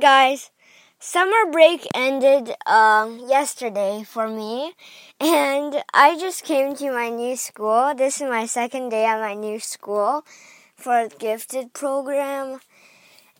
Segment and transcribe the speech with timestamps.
[0.00, 0.50] Guys.
[0.98, 4.74] Summer break ended um, yesterday for me,
[5.18, 7.94] and I just came to my new school.
[7.94, 10.26] This is my second day at my new school
[10.74, 12.60] for gifted program,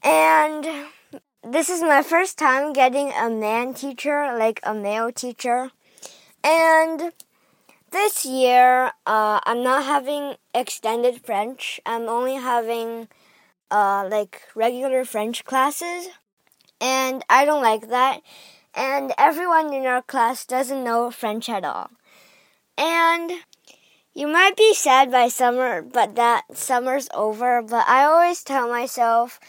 [0.02, 0.66] and
[1.42, 5.72] this is my first time getting a man teacher, like a male teacher,
[6.42, 7.12] and
[7.90, 11.80] this year uh, I'm not having extended French.
[11.84, 13.08] I'm only having
[13.70, 16.08] uh, like regular French classes
[16.80, 18.22] and I don't like that.
[18.74, 21.90] And everyone in our class doesn't know French at all.
[22.76, 23.32] And
[24.14, 27.62] you might be sad by summer, but that summer's over.
[27.62, 29.40] But I always tell myself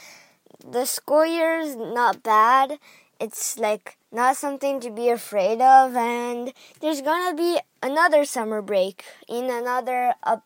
[0.65, 2.79] the school year's not bad.
[3.19, 9.03] It's like not something to be afraid of, and there's gonna be another summer break
[9.27, 10.37] in another uh,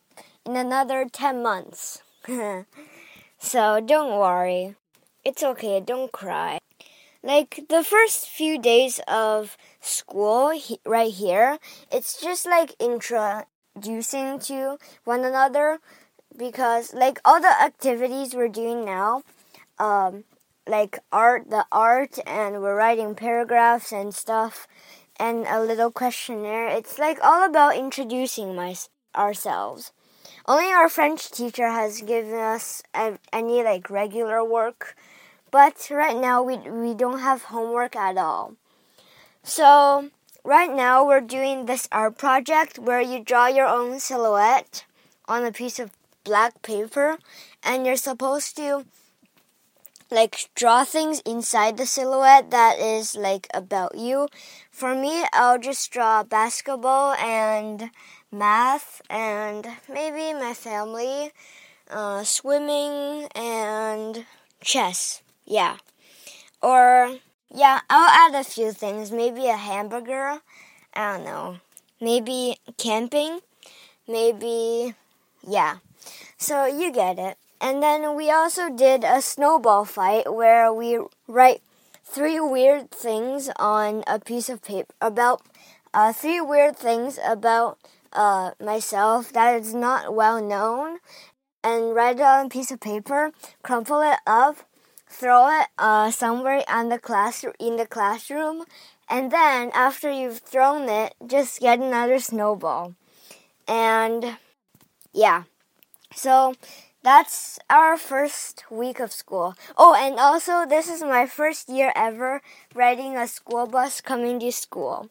[0.46, 2.02] in another ten months.
[3.38, 4.74] so don't worry,
[5.24, 5.80] it's okay.
[5.80, 6.61] Don't cry
[7.22, 11.58] like the first few days of school he, right here,
[11.90, 15.78] it's just like introducing to one another
[16.36, 19.22] because like all the activities we're doing now,
[19.78, 20.24] um,
[20.66, 24.66] like art, the art, and we're writing paragraphs and stuff,
[25.18, 26.68] and a little questionnaire.
[26.68, 28.74] It's like all about introducing my,
[29.14, 29.92] ourselves.
[30.46, 34.96] Only our French teacher has given us any like regular work
[35.52, 38.54] but right now we, we don't have homework at all.
[39.44, 40.10] So
[40.42, 44.84] right now we're doing this art project where you draw your own silhouette
[45.28, 45.90] on a piece of
[46.24, 47.18] black paper
[47.62, 48.86] and you're supposed to
[50.10, 54.28] like draw things inside the silhouette that is like about you.
[54.70, 57.90] For me, I'll just draw basketball and
[58.30, 61.32] math and maybe my family,
[61.90, 64.24] uh, swimming and
[64.62, 65.22] chess.
[65.44, 65.76] Yeah.
[66.62, 67.16] Or,
[67.52, 69.10] yeah, I'll add a few things.
[69.10, 70.40] Maybe a hamburger.
[70.94, 71.56] I don't know.
[72.00, 73.40] Maybe camping.
[74.08, 74.94] Maybe,
[75.46, 75.76] yeah.
[76.36, 77.36] So you get it.
[77.60, 80.98] And then we also did a snowball fight where we
[81.28, 81.62] write
[82.04, 85.42] three weird things on a piece of paper about
[85.94, 87.78] uh, three weird things about
[88.12, 90.98] uh, myself that is not well known
[91.62, 93.30] and write it on a piece of paper,
[93.62, 94.56] crumple it up,
[95.12, 98.64] throw it uh, somewhere in the class in the classroom,
[99.08, 102.94] and then after you've thrown it, just get another snowball,
[103.68, 104.38] and
[105.12, 105.44] yeah,
[106.14, 106.54] so
[107.02, 109.54] that's our first week of school.
[109.76, 112.40] Oh, and also this is my first year ever
[112.74, 115.10] riding a school bus coming to school.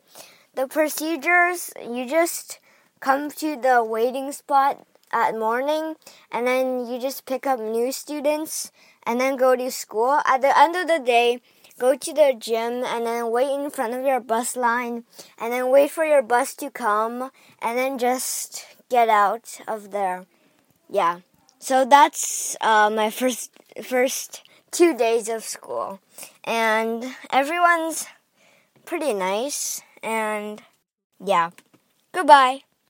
[0.56, 2.60] The procedures you just
[3.00, 5.96] come to the waiting spot at morning
[6.32, 8.72] and then you just pick up new students
[9.04, 10.22] and then go to school.
[10.26, 11.42] At the end of the day,
[11.80, 15.04] go to the gym and then wait in front of your bus line
[15.38, 20.26] and then wait for your bus to come and then just get out of there.
[20.90, 21.20] Yeah.
[21.62, 23.52] So that's uh, my first
[23.84, 24.42] first
[24.72, 26.00] two days of school,
[26.44, 28.08] and everyone's
[28.84, 29.84] pretty nice.
[30.02, 30.64] And
[31.24, 31.52] yeah,
[32.12, 32.64] goodbye.